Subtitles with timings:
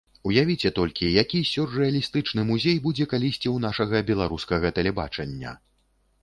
[0.27, 5.55] Уявіце толькі, які сюррэалістычны музей будзе калісьці ў нашага беларускага тэлебачання!